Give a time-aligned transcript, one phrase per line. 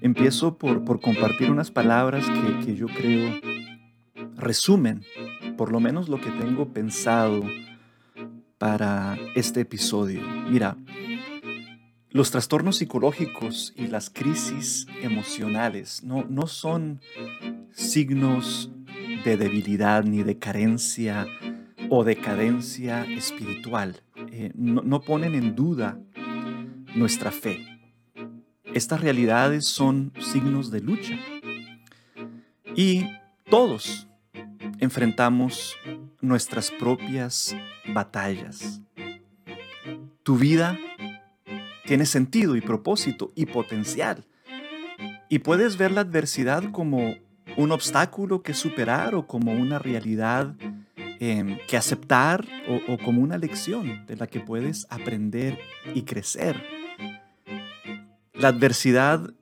[0.00, 3.40] Empiezo por, por compartir unas palabras que, que yo creo
[4.36, 5.02] resumen
[5.56, 7.42] por lo menos lo que tengo pensado
[8.56, 10.22] para este episodio.
[10.48, 10.76] Mira,
[12.10, 17.00] los trastornos psicológicos y las crisis emocionales no, no son
[17.72, 18.70] signos
[19.24, 21.26] de debilidad ni de carencia
[21.88, 24.02] o decadencia espiritual.
[24.32, 26.00] Eh, no, no ponen en duda
[26.94, 27.79] nuestra fe.
[28.72, 31.18] Estas realidades son signos de lucha.
[32.76, 33.04] Y
[33.48, 34.06] todos
[34.78, 35.76] enfrentamos
[36.20, 37.56] nuestras propias
[37.92, 38.80] batallas.
[40.22, 40.78] Tu vida
[41.84, 44.24] tiene sentido y propósito y potencial.
[45.28, 47.16] Y puedes ver la adversidad como
[47.56, 50.54] un obstáculo que superar o como una realidad
[51.18, 55.58] em, que aceptar o, o como una lección de la que puedes aprender
[55.92, 56.79] y crecer.
[58.40, 59.34] La adversidad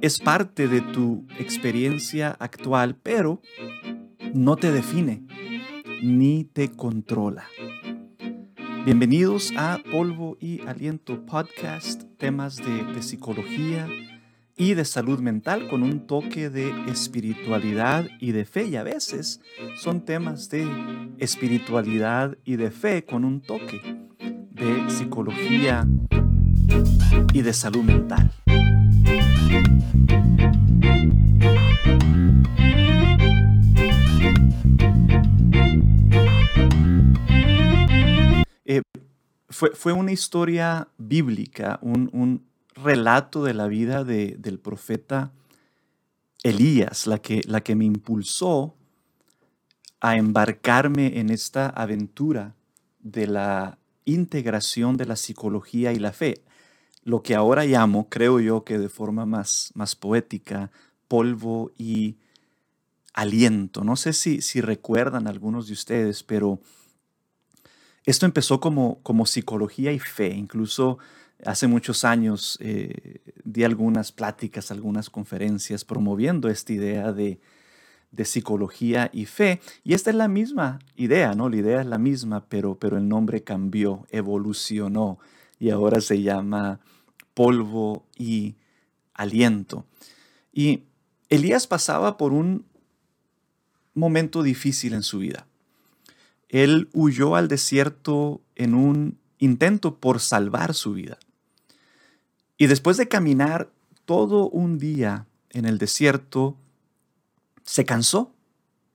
[0.00, 3.42] es parte de tu experiencia actual, pero
[4.32, 5.24] no te define
[6.00, 7.46] ni te controla.
[8.84, 13.88] Bienvenidos a Polvo y Aliento Podcast, temas de, psicología
[14.56, 19.40] y de salud mental con un toque de espiritualidad y de fe y a veces
[19.74, 20.64] son temas de
[21.18, 23.80] espiritualidad y de fe con un toque
[24.52, 25.88] de psicología
[27.32, 28.30] y de salud mental.
[39.74, 45.32] fue, una historia bíblica, un, relato de la vida del profeta
[46.42, 48.74] Elías, la que, la que me impulsó
[50.00, 52.54] a embarcarme en esta aventura
[53.00, 56.42] de la integración de la psicología y la fe,
[57.02, 60.70] lo que ahora llamo, creo yo que de forma más, más poética,
[61.08, 62.16] polvo y
[63.14, 63.84] aliento.
[63.84, 66.60] No sé si, si recuerdan algunos de ustedes, pero
[68.04, 70.28] esto empezó como, como psicología y fe.
[70.28, 70.98] Incluso
[71.44, 77.40] hace muchos años eh, di algunas pláticas, algunas conferencias promoviendo esta idea de,
[78.10, 79.60] de, psicología y fe.
[79.84, 81.48] Y esta es la misma idea, ¿no?
[81.48, 85.18] La idea es la misma, pero, pero el nombre cambió, evolucionó
[85.60, 86.80] y ahora se llama
[87.34, 88.56] polvo y
[89.14, 89.86] aliento.
[90.52, 90.82] Y
[91.28, 92.64] Elías pasaba por un
[93.94, 95.46] momento difícil en su vida.
[96.48, 101.18] Él huyó al desierto en un intento por salvar su vida.
[102.56, 103.70] Y después de caminar
[104.04, 106.56] todo un día en el desierto,
[107.62, 108.34] se cansó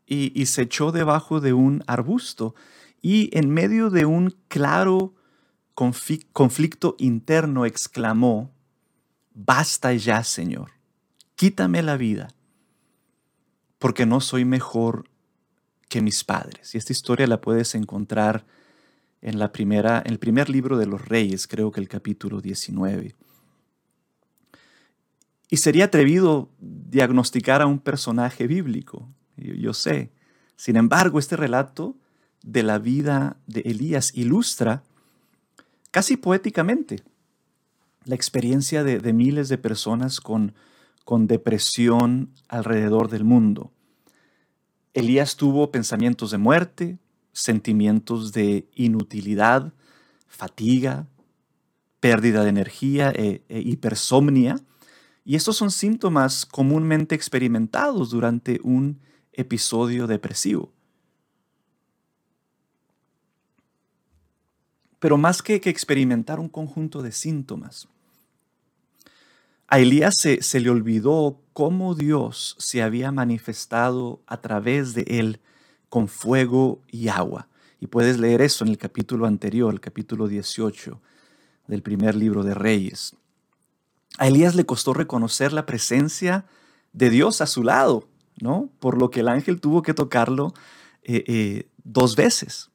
[0.06, 2.54] y, se echó debajo de un arbusto
[3.02, 5.14] y en medio de un claro
[5.76, 8.52] conflicto interno exclamó,
[9.34, 10.72] Basta ya, Señor,
[11.36, 12.30] quítame la vida,
[13.78, 15.10] porque no soy mejor
[15.90, 16.74] que mis padres.
[16.74, 18.46] Y esta historia la puedes encontrar
[19.22, 23.14] en, la primera, en el primer libro de los reyes, creo que el capítulo 19.
[25.50, 30.12] Y sería atrevido diagnosticar a un personaje bíblico, yo, yo sé.
[30.56, 31.98] Sin embargo, este relato
[32.42, 34.84] de la vida de Elías ilustra
[35.96, 37.06] casi poéticamente
[38.04, 40.54] la experiencia de, miles de personas con,
[41.06, 43.72] con depresión alrededor del mundo.
[44.94, 47.00] Elías tuvo pensamientos de muerte,
[47.32, 49.72] sentimientos de inutilidad,
[50.28, 51.08] fatiga,
[52.02, 54.58] pérdida de energía e, hipersomnia.
[55.24, 59.00] Y estos son síntomas comúnmente experimentados durante un
[59.32, 60.75] episodio depresivo.
[65.06, 67.88] Pero más que, que experimentar un conjunto de síntomas,
[69.68, 75.42] a Elías se, le olvidó cómo Dios se había manifestado a través de él
[75.90, 77.50] con fuego y agua.
[77.80, 81.00] Y puedes leer eso en el capítulo anterior, el capítulo 18
[81.68, 83.16] del primer libro de Reyes.
[84.18, 86.46] A Elías le costó reconocer la presencia
[86.94, 88.08] de Dios a su lado,
[88.42, 88.72] ¿no?
[88.80, 90.56] Por lo que el ángel tuvo que tocarlo
[91.04, 92.72] eh, eh, dos veces.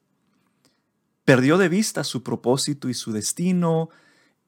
[1.30, 3.88] Perdió de vista su propósito y su destino,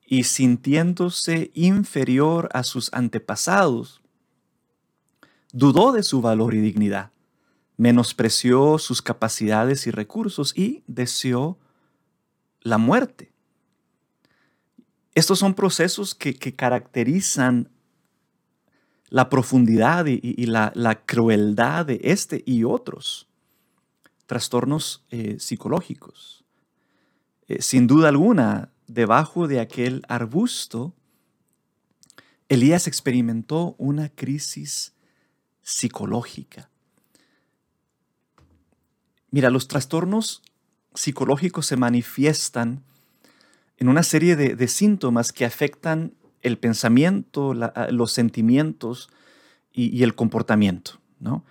[0.04, 4.02] y sintiéndose inferior a sus antepasados,
[5.52, 7.12] dudó de su valor y dignidad,
[7.76, 11.56] menospreció sus capacidades y recursos y deseó
[12.62, 13.30] la muerte.
[15.14, 17.70] Estos son procesos que, caracterizan
[19.08, 23.28] la profundidad y, la, crueldad de este y otros
[24.26, 26.41] trastornos eh, psicológicos.
[27.52, 30.94] Eh, sin duda alguna, debajo de aquel arbusto,
[32.48, 34.94] Elías experimentó una crisis
[35.60, 36.70] psicológica.
[39.30, 40.42] Mira, los trastornos
[40.94, 42.82] psicológicos se manifiestan
[43.76, 47.52] en una serie de, síntomas que afectan el pensamiento,
[47.90, 49.10] los sentimientos
[49.72, 51.00] y, el comportamiento.
[51.20, 51.44] ¿no?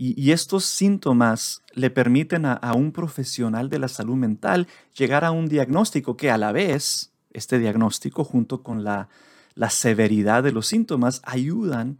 [0.00, 5.48] Y, estos síntomas le permiten a, un profesional de la salud mental llegar a un
[5.48, 9.08] diagnóstico que a la vez, este diagnóstico junto con la,
[9.56, 11.98] la severidad de los síntomas, ayudan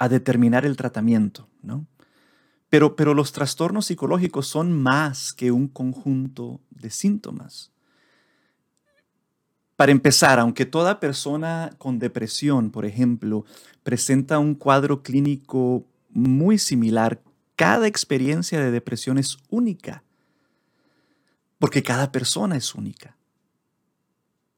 [0.00, 1.46] a determinar el tratamiento.
[1.62, 1.86] ¿no?
[2.68, 7.70] Pero, pero los trastornos psicológicos son más que un conjunto de síntomas.
[9.76, 13.44] Para empezar, aunque toda persona con depresión, por ejemplo,
[13.84, 17.22] presenta un cuadro clínico muy similar,
[17.56, 20.02] cada experiencia de depresión es única,
[21.58, 23.16] porque cada persona es única.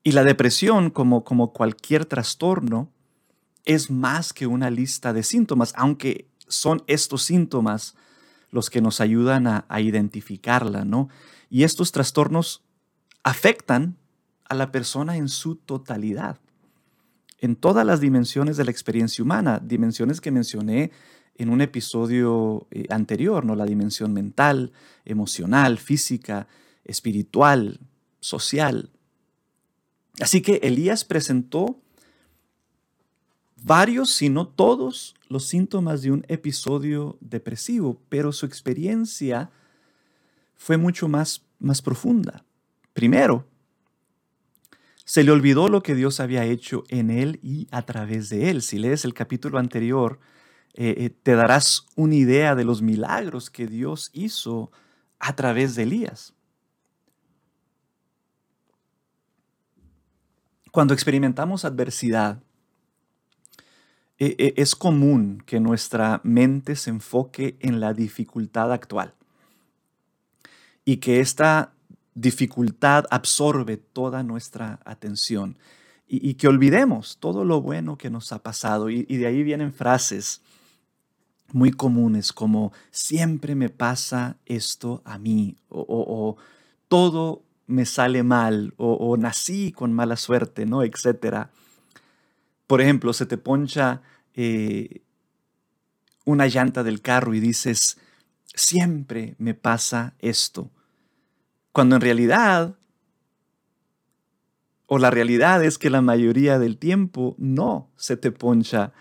[0.04, 2.90] Y la depresión, como, como cualquier trastorno,
[3.64, 7.94] es más que una lista de síntomas, aunque son estos síntomas
[8.50, 11.08] los que nos ayudan a, identificarla, ¿no?
[11.48, 12.62] Y estos trastornos
[13.22, 13.96] afectan
[14.44, 16.38] a la persona en su totalidad,
[17.38, 20.90] en todas las dimensiones de la experiencia humana, dimensiones que mencioné
[21.36, 23.56] en un episodio eh, anterior, ¿no?
[23.56, 24.72] La dimensión mental,
[25.04, 26.46] emocional, física,
[26.84, 27.80] espiritual,
[28.20, 28.90] social.
[30.20, 31.80] Así que Elías presentó
[33.62, 39.50] varios, si no todos, los síntomas de un episodio depresivo, pero su experiencia
[40.54, 42.44] fue mucho más, más profunda.
[42.92, 43.46] Primero,
[45.04, 48.62] se le olvidó lo que Dios había hecho en él y a través de él.
[48.62, 50.20] Si lees el capítulo anterior,
[50.74, 54.70] eh, eh, te darás una idea de los milagros que Dios hizo
[55.18, 56.34] a través de Elías.
[60.70, 62.42] Cuando experimentamos adversidad,
[64.18, 69.14] e, e, es común que nuestra mente se enfoque en la dificultad actual
[70.84, 71.74] y que esta
[72.14, 75.58] dificultad absorbe toda nuestra atención
[76.14, 78.90] y, que olvidemos todo lo bueno que nos ha pasado.
[78.90, 80.42] Y, de ahí vienen frases
[81.52, 86.36] muy comunes como siempre me pasa esto a mí o,
[86.88, 90.82] todo me sale mal o, nací con mala suerte, ¿no?
[90.82, 91.50] Etcétera.
[92.66, 94.02] Por ejemplo, se te poncha
[94.34, 95.02] eh,
[96.26, 97.98] una llanta del carro y dices,
[98.54, 100.70] siempre me pasa esto.
[101.72, 102.76] Cuando en realidad,
[104.86, 108.92] o la realidad es que la mayoría del tiempo no se te poncha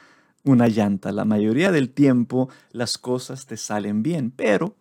[0.43, 1.11] una llanta.
[1.11, 4.75] La mayoría del tiempo las cosas te salen bien, pero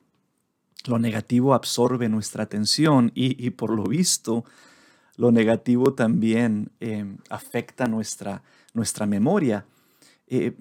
[0.87, 4.45] lo negativo absorbe nuestra atención y, por lo visto,
[5.17, 8.43] lo negativo también eh, afecta nuestra,
[8.73, 9.67] nuestra memoria.
[10.27, 10.57] Eh,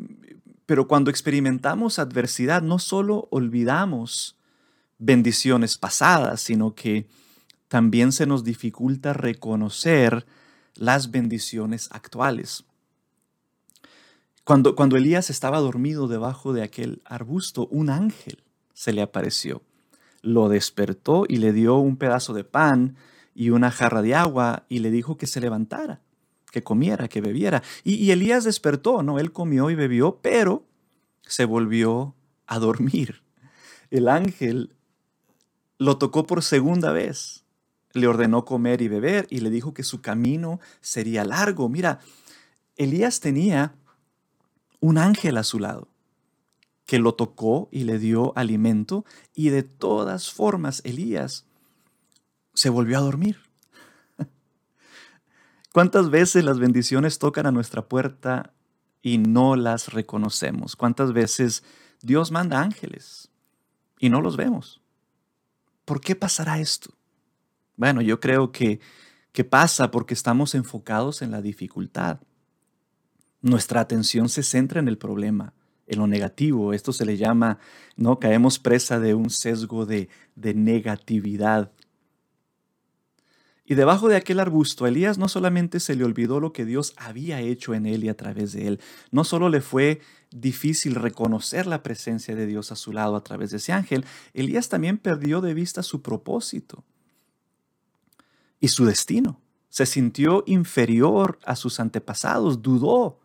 [0.65, 4.37] pero cuando experimentamos adversidad, no solo olvidamos
[4.97, 7.07] bendiciones pasadas, sino que
[7.69, 10.25] también se nos dificulta reconocer
[10.75, 12.65] las bendiciones actuales.
[14.49, 18.41] Cuando, cuando Elías estaba dormido debajo de aquel arbusto, un ángel
[18.73, 19.61] se le apareció.
[20.23, 22.95] Lo despertó y le dio un pedazo de pan
[23.35, 26.01] y una jarra de agua y le dijo que se levantara
[26.51, 27.61] que comiera, que bebiera.
[27.83, 29.19] Y, Elías despertó, ¿no?
[29.19, 30.65] Él comió y bebió, pero
[31.21, 32.15] se volvió
[32.47, 33.21] a dormir.
[33.91, 34.73] El ángel
[35.77, 37.43] lo tocó por segunda vez,
[37.93, 41.69] le ordenó comer y beber y le dijo que su camino sería largo.
[41.69, 41.99] Mira,
[42.77, 43.75] Elías tenía
[44.79, 45.89] un ángel a su lado
[46.89, 49.05] que lo tocó y le dio alimento
[49.35, 51.45] y de todas formas Elías
[52.55, 53.37] se volvió a dormir.
[55.71, 58.53] ¿Cuántas veces las bendiciones tocan a nuestra puerta
[59.03, 60.75] y no las reconocemos?
[60.75, 61.63] ¿Cuántas veces
[62.01, 63.29] Dios manda ángeles
[63.99, 64.81] y no los vemos?
[65.85, 66.91] ¿Por qué pasará esto?
[67.75, 68.79] Bueno, yo creo que,
[69.31, 72.19] que pasa porque estamos enfocados en la dificultad.
[73.41, 75.53] Nuestra atención se centra en el problema,
[75.87, 76.73] en lo negativo.
[76.73, 77.59] Esto se le llama,
[77.95, 78.19] ¿no?
[78.19, 81.71] Caemos presa de un sesgo de, de negatividad.
[83.69, 86.95] Y debajo de aquel arbusto, a Elías no solamente se le olvidó lo que Dios
[86.97, 88.79] había hecho en él y a través de él,
[89.11, 93.51] no solo le fue difícil reconocer la presencia de Dios a su lado a través
[93.51, 96.83] de ese ángel, Elías también perdió de vista su propósito
[98.59, 99.39] y su destino.
[99.69, 103.19] Se sintió inferior a sus antepasados, dudó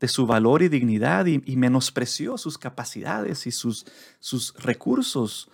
[0.00, 3.86] de su valor y dignidad y, menospreció sus capacidades y sus,
[4.20, 5.50] sus recursos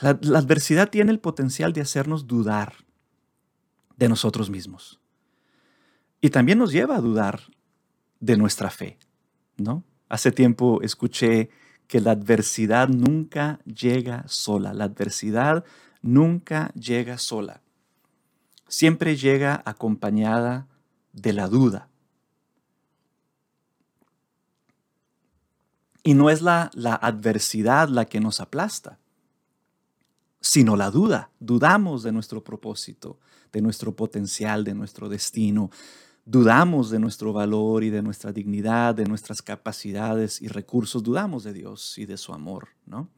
[0.00, 2.74] la, adversidad tiene el potencial de hacernos dudar
[3.96, 5.00] de nosotros mismos.
[6.20, 7.40] Y también nos lleva a dudar
[8.18, 8.98] de nuestra fe,
[9.56, 9.84] ¿no?
[10.08, 11.50] Hace tiempo escuché
[11.86, 14.74] que la adversidad nunca llega sola.
[14.74, 15.64] La adversidad
[16.02, 17.62] nunca llega sola.
[18.68, 20.66] Siempre llega acompañada
[21.12, 21.89] de la duda.
[26.02, 28.98] Y no es la, la adversidad la que nos aplasta,
[30.40, 31.30] sino la duda.
[31.40, 33.18] Dudamos de nuestro propósito,
[33.52, 35.70] de nuestro potencial, de nuestro destino.
[36.24, 41.02] Dudamos de nuestro valor y de nuestra dignidad, de nuestras capacidades y recursos.
[41.02, 43.08] Dudamos de Dios y de su amor, ¿no?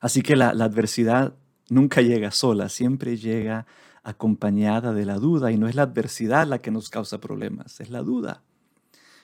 [0.00, 1.34] Así que la, la adversidad
[1.68, 3.66] nunca llega sola, siempre llega
[4.02, 7.90] acompañada de la duda y no es la adversidad la que nos causa problemas, es
[7.90, 8.42] la duda.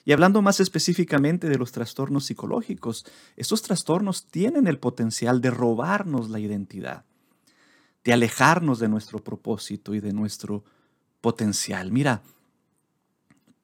[0.04, 3.06] Y hablando más específicamente de los trastornos psicológicos,
[3.36, 7.04] estos trastornos tienen el potencial de robarnos la identidad,
[8.04, 10.64] de alejarnos de nuestro propósito y de nuestro
[11.20, 11.92] potencial.
[11.92, 12.22] Mira,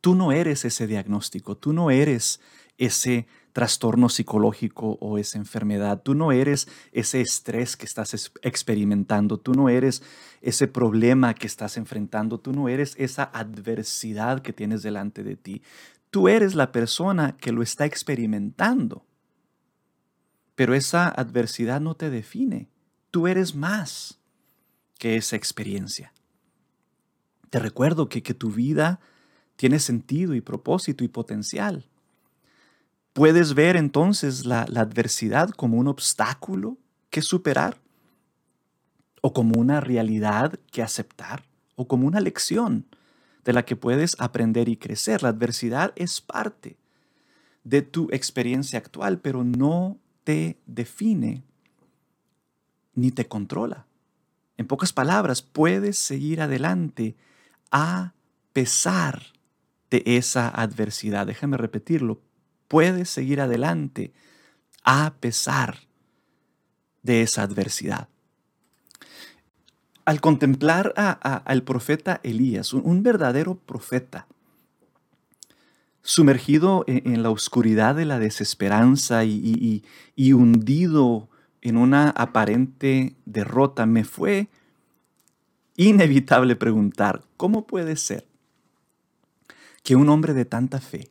[0.00, 2.40] tú no eres ese diagnóstico, tú no eres
[2.78, 6.00] ese trastorno psicológico o esa enfermedad.
[6.02, 10.02] Tú no eres ese estrés que estás experimentando, tú no eres
[10.40, 15.62] ese problema que estás enfrentando, tú no eres esa adversidad que tienes delante de ti.
[16.10, 19.04] Tú eres la persona que lo está experimentando.
[20.54, 22.68] Pero esa adversidad no te define.
[23.10, 24.18] Tú eres más
[24.98, 26.12] que esa experiencia.
[27.50, 29.00] Te recuerdo que, que tu vida
[29.56, 31.84] tiene sentido y propósito y potencial.
[33.12, 36.78] Puedes ver entonces la, adversidad como un obstáculo
[37.10, 37.80] que superar,
[39.20, 41.42] o como una realidad que aceptar,
[41.74, 42.86] o como una lección
[43.48, 45.22] de la que puedes aprender y crecer.
[45.22, 46.76] La adversidad es parte
[47.64, 51.42] de tu experiencia actual, pero no te define
[52.94, 53.86] ni te controla.
[54.58, 57.16] En pocas palabras, puedes seguir adelante
[57.70, 58.12] a
[58.52, 59.22] pesar
[59.88, 61.26] de esa adversidad.
[61.26, 62.20] Déjame repetirlo,
[62.68, 64.12] puedes seguir adelante
[64.84, 65.78] a pesar
[67.02, 68.08] de esa adversidad.
[70.08, 74.26] Al contemplar al profeta Elías, un, verdadero profeta,
[76.00, 79.84] sumergido en, la oscuridad de la desesperanza y,
[80.16, 81.28] y hundido
[81.60, 84.48] en una aparente derrota, me fue
[85.76, 88.26] inevitable preguntar, ¿cómo puede ser
[89.82, 91.10] que un hombre de tanta fe,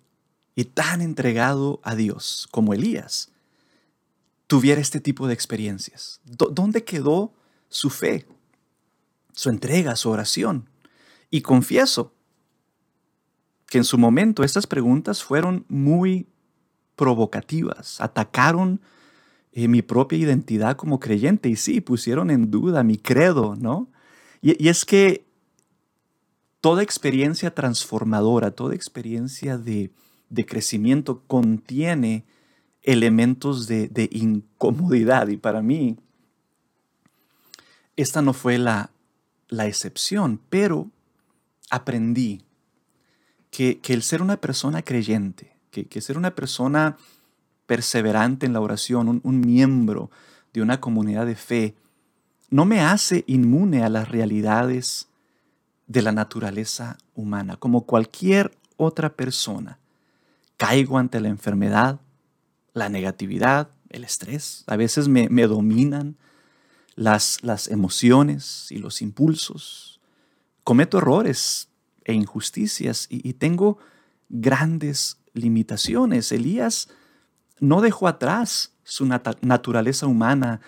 [0.56, 3.32] y tan entregado a Dios como Elías
[4.48, 6.20] tuviera este tipo de experiencias?
[6.26, 7.32] ¿Dónde quedó
[7.70, 8.26] su fe,
[9.38, 10.68] su entrega, su oración?
[11.30, 12.14] Y confieso
[13.68, 16.28] que en su momento estas preguntas fueron muy
[16.96, 18.82] provocativas, atacaron
[19.52, 23.90] eh, mi propia identidad como creyente y sí, pusieron en duda mi credo, ¿no?
[24.42, 25.26] y es que
[26.62, 29.92] toda experiencia transformadora, toda experiencia de,
[30.30, 32.26] de crecimiento contiene
[32.84, 35.98] elementos de, incomodidad y para mí
[37.96, 38.92] esta no fue la,
[39.50, 40.90] excepción, pero
[41.70, 42.44] aprendí
[43.52, 46.98] que, el ser una persona creyente, que, ser una persona
[47.66, 50.10] perseverante en la oración, un, un miembro
[50.54, 51.76] de una comunidad de fe,
[52.50, 55.08] no me hace inmune a las realidades
[55.88, 59.80] de la naturaleza humana, como cualquier otra persona
[60.58, 62.00] caigo ante la enfermedad,
[62.74, 64.64] la negatividad, el estrés.
[64.68, 66.18] A veces me, dominan
[66.98, 70.02] las, las emociones y los impulsos.
[70.66, 71.70] Cometo errores
[72.04, 73.78] e injusticias y, tengo
[74.30, 76.32] grandes limitaciones.
[76.32, 76.90] Elías
[77.60, 80.60] no dejó atrás su naturaleza humana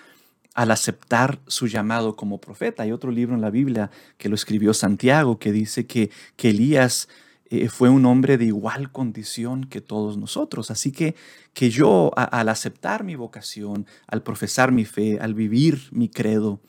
[0.53, 2.83] al aceptar su llamado como profeta.
[2.83, 7.09] Hay otro libro en la Biblia que lo escribió Santiago que dice que, que Elías
[7.51, 10.69] eh, fue un hombre de igual condición que todos nosotros.
[10.69, 11.15] Así que,
[11.53, 16.61] que yo al aceptar mi vocación, al profesar mi fe, al vivir mi credo,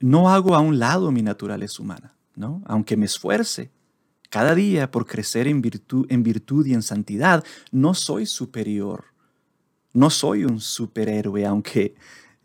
[0.00, 2.62] no hago a un lado mi naturaleza humana, ¿no?
[2.66, 3.70] Aunque me esfuerce
[4.28, 9.04] cada día por crecer en virtud, en virtud y en santidad, no soy superior.
[9.92, 11.94] No soy un superhéroe, aunque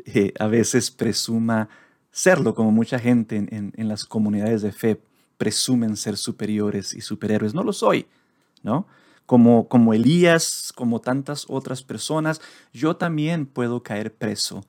[0.05, 1.69] eh, a veces presuma
[2.11, 5.01] serlo, como mucha gente en, en las comunidades de fe
[5.37, 7.53] presumen ser superiores y superhéroes.
[7.53, 8.07] No lo soy,
[8.63, 8.87] ¿no?
[9.25, 12.41] Como, como Elías, como tantas otras personas,
[12.73, 14.65] yo también puedo caer preso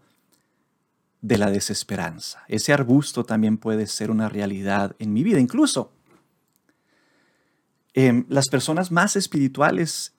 [1.20, 2.42] de la desesperanza.
[2.48, 5.40] Ese arbusto también puede ser una realidad en mi vida.
[5.40, 5.92] Incluso
[7.94, 10.14] em, las personas más espirituales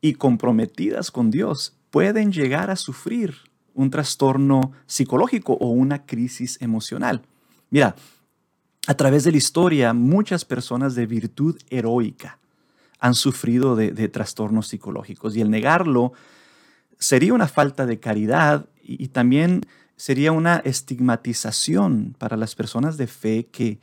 [0.00, 3.34] y comprometidas con Dios pueden llegar a sufrir
[3.74, 7.22] un trastorno psicológico o una crisis emocional.
[7.70, 7.96] Mira,
[8.86, 12.38] A través de la historia, muchas personas de virtud heroica
[13.00, 16.12] han sufrido de, trastornos psicológicos y el negarlo
[16.98, 19.62] sería una falta de caridad y, también
[19.96, 23.80] sería una estigmatización para las personas de fe que,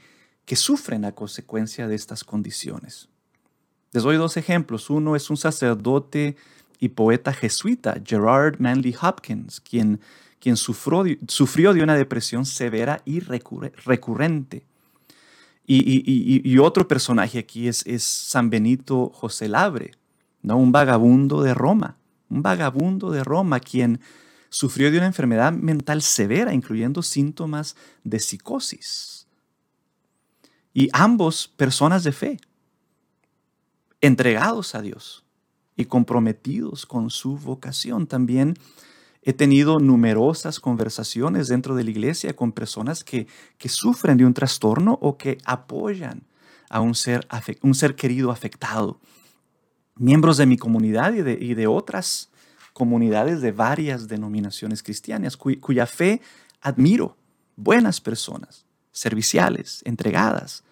[0.55, 3.09] sufren a consecuencia de estas condiciones.
[3.91, 4.89] Les doy dos ejemplos.
[4.89, 6.37] Uno es un sacerdote
[6.79, 9.99] y poeta jesuita, Gerard Manley Hopkins, quien,
[10.55, 14.63] sufrió de una depresión severa y recurrente.
[15.65, 19.91] Y, otro personaje aquí es, es, San Benito José Labre,
[20.41, 20.57] ¿no?
[20.57, 21.97] un vagabundo de Roma,
[22.29, 24.01] un vagabundo de Roma quien
[24.49, 29.25] sufrió de una enfermedad mental severa, incluyendo síntomas de psicosis.
[30.73, 32.39] Y ambos personas de fe,
[34.01, 35.23] entregados a Dios
[35.75, 38.05] y comprometidos con su vocación.
[38.05, 38.55] También
[39.25, 43.27] He tenido numerosas conversaciones dentro de la iglesia con personas que,
[43.65, 46.23] sufren de un trastorno o que apoyan
[46.69, 47.25] a un ser,
[47.61, 48.99] un ser querido afectado.
[49.95, 52.31] Miembros de mi comunidad y de, otras
[52.73, 56.21] comunidades de varias denominaciones cristianas, cuya fe
[56.59, 57.15] admiro.
[57.55, 60.63] Buenas personas, serviciales, entregadas,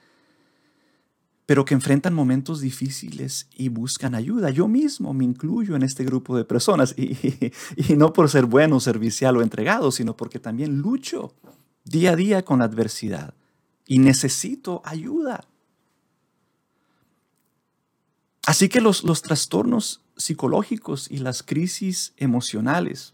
[1.52, 4.52] pero que enfrentan momentos difíciles y buscan ayuda.
[4.52, 7.52] Yo mismo me incluyo en este grupo de personas y,
[7.98, 11.36] no por ser bueno, servicial o entregado, sino porque también lucho
[11.84, 13.34] día a día con la adversidad
[13.86, 15.44] y necesito ayuda.
[18.46, 23.14] Así que los, los trastornos psicológicos y las crisis emocionales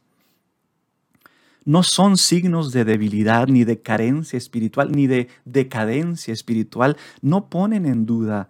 [1.67, 6.95] no son signos de debilidad, ni de carencia espiritual, ni de decadencia espiritual.
[7.21, 8.47] No ponen en duda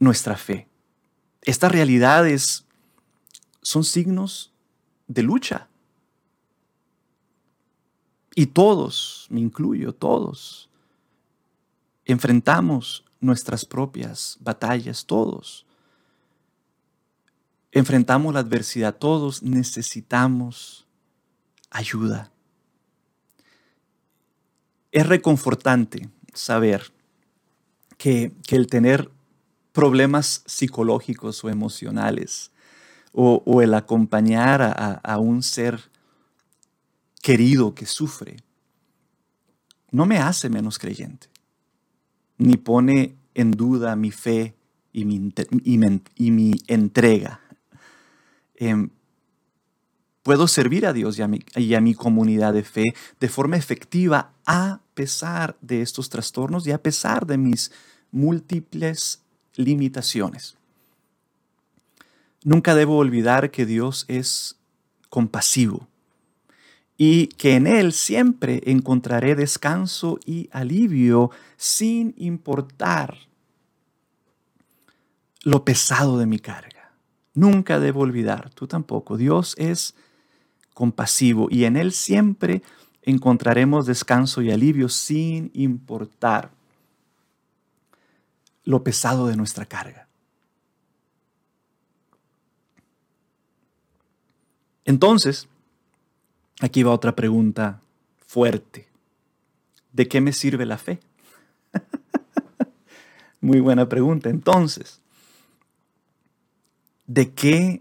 [0.00, 0.66] nuestra fe.
[1.42, 2.66] Estas realidades
[3.62, 4.52] son signos
[5.06, 5.68] de lucha.
[8.34, 10.68] Y todos, me incluyo, todos,
[12.06, 15.64] enfrentamos nuestras propias batallas, todos.
[17.70, 20.85] Enfrentamos la adversidad, todos necesitamos
[21.70, 22.32] ayuda.
[24.92, 26.92] Es reconfortante saber
[27.98, 29.10] que, el tener
[29.72, 32.50] problemas psicológicos o emocionales
[33.12, 35.90] o, el acompañar a, a un ser
[37.22, 38.36] querido que sufre
[39.90, 41.28] no me hace menos creyente,
[42.38, 44.54] ni pone en duda mi fe
[44.92, 45.32] y mi,
[46.14, 47.40] y mi, entrega.
[48.56, 48.90] Em,
[50.26, 52.82] puedo servir a Dios y a, mi, comunidad de fe
[53.20, 57.70] de forma efectiva a pesar de estos trastornos y a pesar de mis
[58.10, 59.22] múltiples
[59.54, 60.56] limitaciones.
[62.42, 64.56] Nunca debo olvidar que Dios es
[65.10, 65.86] compasivo
[66.98, 73.16] y que en Él siempre encontraré descanso y alivio sin importar
[75.44, 76.90] lo pesado de mi carga.
[77.32, 79.94] Nunca debo olvidar, tú tampoco, Dios es
[80.76, 82.60] compasivo y en Él siempre
[83.00, 86.50] encontraremos descanso y alivio sin importar
[88.62, 90.06] lo pesado de nuestra carga.
[94.84, 95.48] Entonces,
[96.60, 97.80] aquí va otra pregunta
[98.26, 98.86] fuerte.
[99.94, 101.00] ¿De qué me sirve la fe?
[103.40, 104.28] Muy buena pregunta.
[104.28, 105.00] Entonces,
[107.06, 107.80] ¿de qué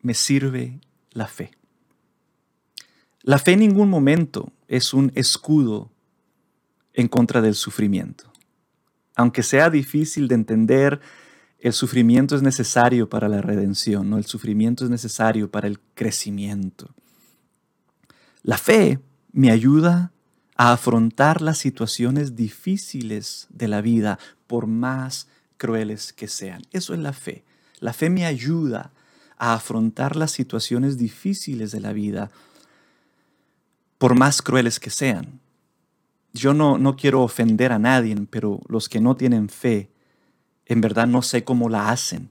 [0.00, 0.80] me sirve
[1.12, 1.59] la fe?
[3.30, 5.92] La fe en ningún momento es un escudo
[6.94, 8.24] en contra del sufrimiento.
[9.14, 11.00] Aunque sea difícil de entender,
[11.60, 14.18] el sufrimiento es necesario para la redención, ¿no?
[14.18, 16.92] el sufrimiento es necesario para el crecimiento.
[18.42, 18.98] La fe
[19.30, 20.10] me ayuda
[20.56, 26.62] a afrontar las situaciones difíciles de la vida, por más crueles que sean.
[26.72, 27.44] Eso es la fe.
[27.78, 28.90] La fe me ayuda
[29.38, 32.32] a afrontar las situaciones difíciles de la vida,
[34.00, 35.40] por más crueles que sean.
[36.32, 39.90] Yo no, no quiero ofender a nadie, pero los que no tienen fe,
[40.64, 42.30] en verdad no sé cómo la hacen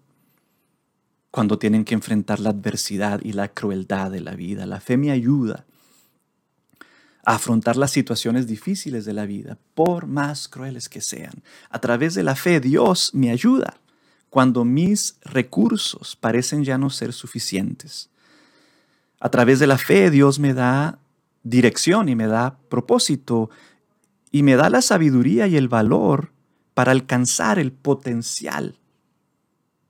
[1.29, 4.65] cuando tienen que enfrentar la adversidad y la crueldad de la vida.
[4.65, 5.67] La fe me ayuda
[7.23, 11.43] a afrontar las situaciones difíciles de la vida, por más crueles que sean.
[11.69, 13.79] A través de la fe, Dios me ayuda
[14.31, 18.09] cuando mis recursos parecen ya no ser suficientes.
[19.19, 20.97] A través de la fe, Dios me da
[21.43, 23.49] dirección y me da propósito
[24.31, 26.31] y me da la sabiduría y el valor
[26.73, 28.77] para alcanzar el potencial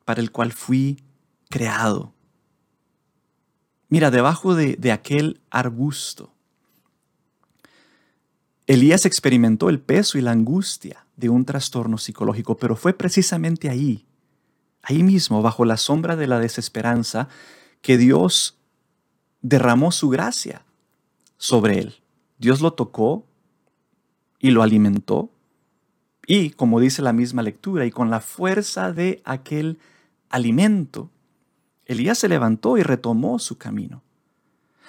[0.05, 1.03] para el cual fui
[1.49, 2.13] creado.
[3.89, 6.33] Mira, debajo de, de aquel arbusto,
[8.65, 14.05] Elías experimentó el peso y la angustia de un trastorno psicológico, pero fue precisamente ahí,
[14.83, 17.27] ahí mismo, bajo la sombra de la desesperanza,
[17.81, 18.57] que Dios
[19.41, 20.65] derramó su gracia
[21.39, 21.95] sobre él.
[22.37, 23.25] Dios lo tocó
[24.37, 25.31] y lo alimentó.
[26.27, 29.79] Y, como dice la misma lectura, y con la fuerza de aquel
[30.29, 31.09] alimento,
[31.85, 34.03] Elías se levantó y retomó su camino,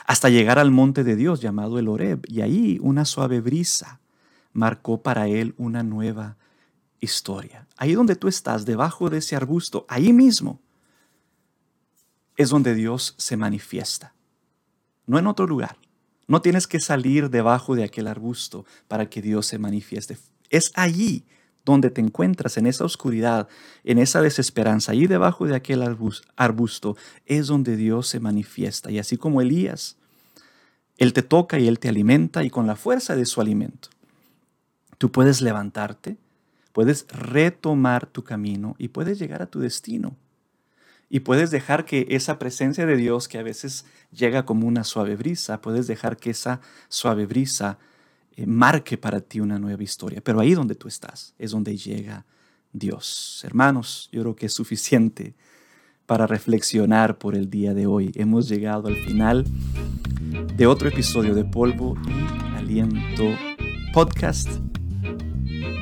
[0.05, 4.01] hasta llegar al monte de Dios llamado el Horeb, y ahí una suave brisa
[4.53, 6.37] marcó para él una nueva
[7.01, 7.67] historia.
[7.79, 10.61] Ahí donde tú estás, debajo de ese arbusto, ahí mismo,
[12.37, 14.15] es donde Dios se manifiesta,
[15.07, 15.77] no en otro lugar.
[16.31, 20.17] No tienes que salir debajo de aquel arbusto para que Dios se manifieste.
[20.49, 21.25] Es allí
[21.65, 23.49] donde te encuentras, en esa oscuridad,
[23.83, 25.83] en esa desesperanza, allí debajo de aquel
[26.37, 28.93] arbusto, es donde Dios se manifiesta.
[28.93, 29.97] Y así como Elías,
[30.99, 33.89] Él te toca y Él te alimenta y con la fuerza de su alimento,
[34.99, 36.17] tú puedes levantarte,
[36.73, 40.15] puedes retomar tu camino y puedes llegar a tu destino
[41.13, 45.17] y puedes dejar que esa presencia de Dios que a veces llega como una suave
[45.17, 47.79] brisa, puedes dejar que esa suave brisa
[48.37, 50.23] eh, marque para ti una nueva historia.
[50.23, 52.25] Pero ahí donde tú estás es donde llega
[52.73, 53.43] Dios.
[53.45, 55.35] Hermanos, yo creo que es suficiente
[56.07, 58.13] para reflexionar por el día de hoy.
[58.15, 59.45] Hemos llegado al final
[60.57, 63.35] de otro episodio de Polvo y Aliento
[63.93, 64.49] Podcast.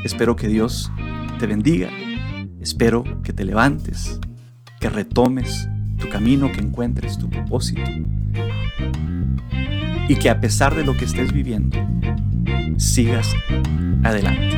[0.04, 0.90] Espero que Dios
[1.38, 1.90] te bendiga.
[2.60, 4.18] Espero que te levantes
[4.78, 7.82] que retomes tu camino, que encuentres tu propósito
[10.08, 11.78] y que a pesar de lo que estés viviendo,
[12.78, 13.34] sigas
[14.02, 14.56] adelante.